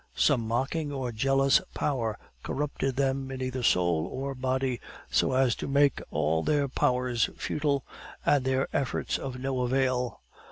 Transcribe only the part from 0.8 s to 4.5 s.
or jealous power corrupted them in either soul or